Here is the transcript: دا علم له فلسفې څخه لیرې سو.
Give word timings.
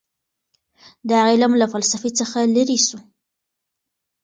دا 1.09 1.17
علم 1.29 1.53
له 1.61 1.65
فلسفې 1.73 2.09
څخه 2.19 2.37
لیرې 2.53 2.79
سو. 2.87 2.97